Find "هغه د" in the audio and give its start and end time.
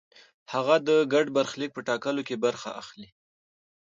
0.53-0.89